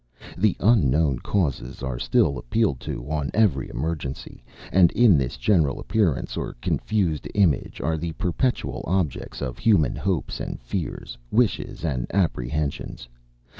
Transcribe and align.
The 0.35 0.57
unknown 0.59 1.19
causes 1.19 1.83
are 1.83 1.99
still 1.99 2.39
appealed 2.39 2.79
to 2.79 3.07
on 3.11 3.29
every 3.35 3.69
emergency; 3.69 4.43
and 4.71 4.91
in 4.93 5.15
this 5.15 5.37
general 5.37 5.79
appearance 5.79 6.35
or 6.35 6.55
confused 6.59 7.27
image, 7.35 7.79
are 7.81 7.97
the 7.99 8.13
perpetual 8.13 8.83
objects 8.87 9.43
of 9.43 9.59
human 9.59 9.95
hopes 9.95 10.39
and 10.39 10.59
fears, 10.59 11.19
wishes 11.29 11.85
and 11.85 12.07
apprehensions. 12.15 13.07